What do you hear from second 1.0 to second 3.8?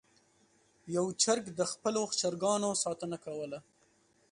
چرګ د خپلو چرګانو ساتنه کوله.